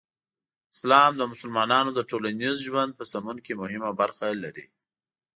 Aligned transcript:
اسلام 0.75 1.11
د 1.17 1.23
مسلمانانو 1.31 1.89
د 1.93 1.99
ټولنیز 2.09 2.57
ژوند 2.67 2.91
په 2.99 3.03
سمون 3.11 3.37
کې 3.45 3.53
مهمه 3.61 3.91
برخه 4.01 4.27
لري. 4.43 4.65